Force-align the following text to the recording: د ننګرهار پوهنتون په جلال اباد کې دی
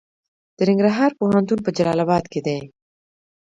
د 0.57 0.59
ننګرهار 0.69 1.11
پوهنتون 1.19 1.59
په 1.63 1.69
جلال 1.77 1.99
اباد 2.05 2.25
کې 2.31 2.41
دی 2.45 2.59